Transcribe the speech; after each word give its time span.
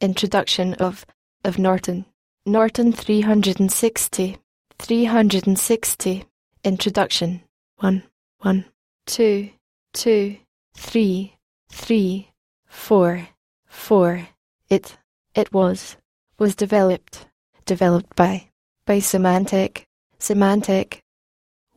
Introduction 0.00 0.74
of, 0.74 1.04
of 1.44 1.58
Norton. 1.58 2.04
Norton 2.46 2.92
360. 2.92 4.36
360. 4.78 6.24
Introduction. 6.64 7.42
1, 7.78 8.02
1, 8.40 8.64
2, 9.06 9.50
2, 9.94 10.36
3, 10.76 11.34
3, 11.70 12.30
4, 12.66 13.28
4. 13.66 14.28
It, 14.68 14.96
it 15.34 15.52
was, 15.52 15.96
was 16.38 16.54
developed, 16.54 17.26
developed 17.66 18.14
by, 18.14 18.48
by 18.86 18.98
Symantec, 18.98 19.84
Symantec. 20.20 21.00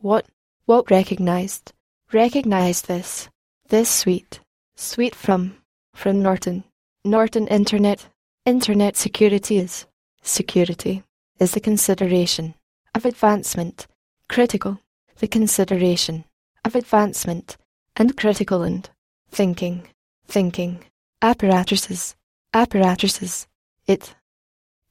What, 0.00 0.26
what 0.66 0.90
recognized, 0.90 1.72
recognized 2.12 2.86
this, 2.86 3.28
this 3.68 3.90
suite, 3.90 4.40
suite 4.76 5.14
from, 5.14 5.56
from 5.94 6.22
Norton, 6.22 6.64
Norton 7.04 7.48
Internet, 7.48 8.08
Internet 8.44 8.96
security 8.96 9.58
is, 9.58 9.86
security, 10.20 11.04
is 11.38 11.52
the 11.52 11.60
consideration 11.60 12.54
of 12.92 13.04
advancement, 13.04 13.86
critical, 14.28 14.80
the 15.18 15.28
consideration 15.28 16.24
of 16.64 16.74
advancement, 16.74 17.56
and 17.94 18.16
critical 18.16 18.62
and 18.62 18.90
thinking, 19.30 19.86
thinking, 20.26 20.84
apparatuses, 21.22 22.16
apparatuses, 22.52 23.46
it, 23.86 24.12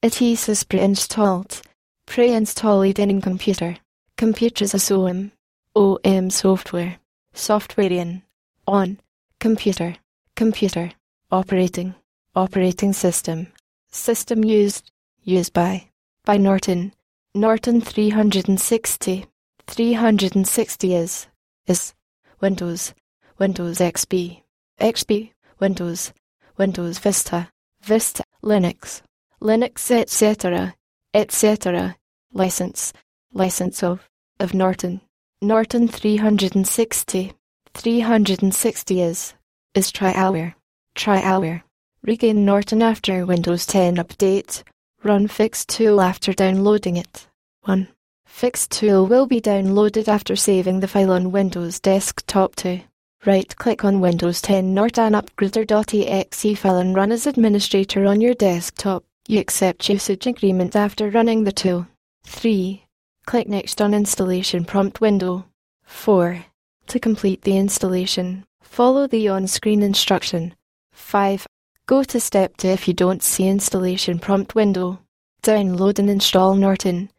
it 0.00 0.22
is 0.22 0.64
pre-installed, 0.64 1.60
pre-installed 2.06 2.98
in 2.98 3.20
computer, 3.20 3.76
computers 4.16 4.72
as 4.72 4.90
OM, 4.90 5.30
OM 5.76 6.30
software, 6.30 6.96
software 7.34 7.92
in, 7.92 8.22
on, 8.66 8.98
computer, 9.40 9.96
computer, 10.36 10.92
operating, 11.30 11.94
operating 12.34 12.92
system, 12.92 13.46
system 13.90 14.44
used, 14.44 14.90
used 15.22 15.52
by, 15.52 15.88
by 16.24 16.36
Norton, 16.36 16.92
Norton 17.34 17.80
360, 17.80 19.26
360 19.66 20.94
is, 20.94 21.26
is, 21.66 21.94
Windows, 22.40 22.94
Windows 23.38 23.78
XP, 23.78 24.42
XP, 24.80 25.32
Windows, 25.60 26.12
Windows 26.56 26.98
Vista, 26.98 27.48
Vista, 27.82 28.24
Linux, 28.42 29.02
Linux 29.40 29.90
etc., 29.90 30.74
etc., 31.14 31.96
license, 32.32 32.92
license 33.32 33.82
of, 33.82 34.08
of 34.40 34.54
Norton, 34.54 35.00
Norton 35.42 35.88
360, 35.88 37.32
360 37.74 39.02
is, 39.02 39.34
is 39.74 39.92
TriAlware, 39.92 40.54
TriAlware. 40.94 41.62
Regain 42.04 42.44
Norton 42.44 42.82
after 42.82 43.24
Windows 43.24 43.64
10 43.64 43.94
update. 43.94 44.64
Run 45.04 45.28
Fix 45.28 45.64
Tool 45.64 46.00
after 46.00 46.32
downloading 46.32 46.96
it. 46.96 47.28
1. 47.62 47.86
Fix 48.26 48.66
Tool 48.66 49.06
will 49.06 49.26
be 49.26 49.40
downloaded 49.40 50.08
after 50.08 50.34
saving 50.34 50.80
the 50.80 50.88
file 50.88 51.12
on 51.12 51.30
Windows 51.30 51.78
desktop 51.78 52.56
2. 52.56 52.80
Right-click 53.24 53.84
on 53.84 54.00
Windows 54.00 54.42
10 54.42 54.74
Norton 54.74 55.12
upgrader.exe 55.12 56.58
file 56.58 56.78
and 56.78 56.96
run 56.96 57.12
as 57.12 57.28
administrator 57.28 58.04
on 58.06 58.20
your 58.20 58.34
desktop. 58.34 59.04
You 59.28 59.38
accept 59.38 59.88
usage 59.88 60.26
agreement 60.26 60.74
after 60.74 61.08
running 61.08 61.44
the 61.44 61.52
tool. 61.52 61.86
3. 62.24 62.84
Click 63.26 63.46
Next 63.46 63.80
on 63.80 63.94
installation 63.94 64.64
prompt 64.64 65.00
window. 65.00 65.44
4. 65.84 66.46
To 66.88 66.98
complete 66.98 67.42
the 67.42 67.56
installation, 67.56 68.44
follow 68.60 69.06
the 69.06 69.28
on-screen 69.28 69.84
instruction. 69.84 70.56
5. 70.90 71.46
Go 71.92 72.02
to 72.04 72.20
step 72.20 72.56
2 72.56 72.68
if 72.68 72.88
you 72.88 72.94
don't 72.94 73.22
see 73.22 73.46
installation 73.46 74.18
prompt 74.18 74.54
window. 74.54 75.00
Download 75.42 75.98
and 75.98 76.08
install 76.08 76.54
Norton. 76.54 77.10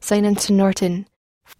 Sign 0.00 0.26
into 0.26 0.52
Norton. 0.52 1.06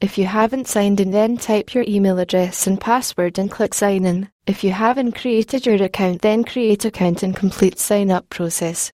If 0.03 0.19
you 0.19 0.27
haven't 0.27 0.69
signed 0.69 1.01
in 1.01 1.11
then 1.11 1.39
type 1.39 1.73
your 1.73 1.87
email 1.89 2.19
address 2.19 2.67
and 2.67 2.79
password 2.79 3.39
and 3.39 3.51
click 3.51 3.73
sign 3.73 4.05
in. 4.05 4.29
If 4.47 4.63
you 4.63 4.73
haven't 4.73 5.13
created 5.13 5.65
your 5.65 5.83
account 5.83 6.21
then 6.21 6.45
create 6.45 6.85
account 6.85 7.23
and 7.23 7.35
complete 7.35 7.79
sign 7.79 8.11
up 8.11 8.29
process. 8.29 8.93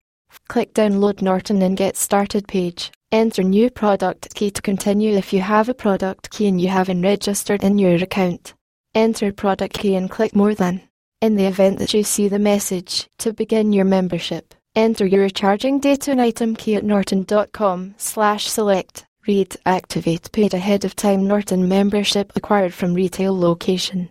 Click 0.48 0.74
download 0.74 1.22
Norton 1.22 1.62
and 1.62 1.76
get 1.76 1.96
started 1.96 2.48
page. 2.48 2.90
Enter 3.12 3.44
new 3.44 3.70
product 3.70 4.34
key 4.34 4.50
to 4.50 4.62
continue 4.62 5.16
if 5.16 5.32
you 5.32 5.42
have 5.42 5.68
a 5.68 5.74
product 5.74 6.30
key 6.30 6.48
and 6.48 6.60
you 6.60 6.66
haven't 6.66 7.02
registered 7.02 7.62
in 7.62 7.78
your 7.78 7.94
account. 7.94 8.52
Enter 8.96 9.32
product 9.32 9.78
key 9.78 9.94
and 9.94 10.10
click 10.10 10.34
more 10.34 10.56
than. 10.56 10.89
In 11.20 11.36
the 11.36 11.44
event 11.44 11.78
that 11.80 11.92
you 11.92 12.02
see 12.02 12.28
the 12.28 12.38
message, 12.38 13.06
to 13.18 13.34
begin 13.34 13.74
your 13.74 13.84
membership, 13.84 14.54
enter 14.74 15.04
your 15.04 15.28
charging 15.28 15.78
date 15.78 16.08
and 16.08 16.18
item 16.18 16.56
key 16.56 16.76
at 16.76 16.84
norton.com 16.84 17.94
slash 17.98 18.46
select. 18.46 19.04
Read 19.26 19.54
activate 19.66 20.32
paid 20.32 20.54
ahead 20.54 20.86
of 20.86 20.96
time 20.96 21.26
Norton 21.26 21.68
membership 21.68 22.32
acquired 22.34 22.72
from 22.72 22.94
retail 22.94 23.38
location. 23.38 24.08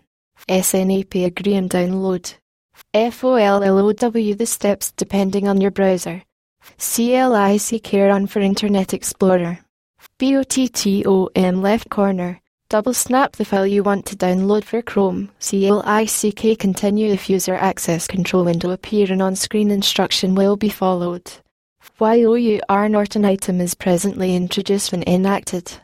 SNAP 0.48 1.16
agree 1.16 1.56
and 1.56 1.68
download. 1.68 2.36
FOLLOW 2.94 4.38
the 4.38 4.46
steps 4.46 4.92
depending 4.92 5.48
on 5.48 5.59
your 5.59 5.72
browser. 5.72 6.22
CLIC 6.78 7.84
care 7.84 8.12
on 8.12 8.28
for 8.28 8.40
Internet 8.40 8.94
Explorer. 8.94 9.59
BOTTOM 10.19 11.62
left 11.64 11.90
corner. 11.90 12.40
Double 12.69 12.94
snap 12.94 13.35
the 13.35 13.46
file 13.46 13.66
you 13.66 13.81
want 13.81 14.06
to 14.06 14.16
download 14.16 14.63
for 14.63 14.84
Chrome. 14.84 15.31
CLICK 15.40 16.59
continue 16.59 17.12
if 17.12 17.28
user 17.28 17.56
access 17.56 18.06
control 18.06 18.46
window 18.46 18.69
appear 18.69 19.12
and 19.12 19.24
on-screen 19.24 19.72
instruction 19.72 20.35
will 20.35 20.56
be 20.56 20.69
followed. 20.69 21.31
While 21.97 22.38
OUR 22.69 22.88
Norton 22.88 23.25
item 23.25 23.59
is 23.59 23.74
presently 23.74 24.35
introduced 24.35 24.91
when 24.91 25.03
enacted, 25.07 25.81